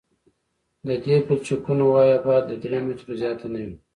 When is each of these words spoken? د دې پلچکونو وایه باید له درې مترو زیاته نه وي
د 0.87 0.89
دې 1.03 1.15
پلچکونو 1.27 1.83
وایه 1.93 2.17
باید 2.25 2.45
له 2.51 2.55
درې 2.63 2.79
مترو 2.85 3.13
زیاته 3.21 3.45
نه 3.53 3.59
وي 3.65 3.75